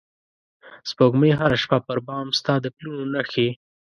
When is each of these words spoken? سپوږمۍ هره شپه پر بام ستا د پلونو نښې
سپوږمۍ 0.89 1.31
هره 1.39 1.57
شپه 1.63 1.77
پر 1.87 1.97
بام 2.07 2.27
ستا 2.39 2.53
د 2.63 2.65
پلونو 2.75 3.03
نښې 3.13 3.47